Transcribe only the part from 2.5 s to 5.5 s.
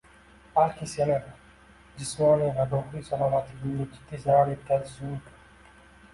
va ruhiy salomatligingga jiddiy zarar yetkazishi mumkin